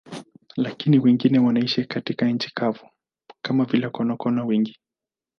Lakini 0.55 0.99
wengine 0.99 1.39
wanaishi 1.39 1.85
katika 1.85 2.25
nchi 2.25 2.51
kavu, 2.55 2.89
kama 3.41 3.65
vile 3.65 3.89
konokono 3.89 4.47
wengi. 4.47 4.77